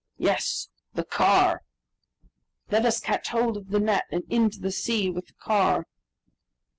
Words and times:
"Yes! 0.17 0.67
the 0.95 1.03
car!" 1.03 1.61
"Let 2.71 2.87
us 2.87 2.99
catch 2.99 3.27
hold 3.29 3.55
of 3.55 3.69
the 3.69 3.79
net, 3.79 4.05
and 4.11 4.23
into 4.31 4.59
the 4.59 4.71
sea 4.71 5.11
with 5.11 5.27
the 5.27 5.33
car." 5.35 5.85